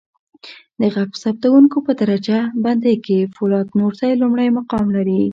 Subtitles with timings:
[0.79, 5.21] د ږغ ثبتکوونکو په درجه بندی کې فولاد نورزی لمړی مقام لري.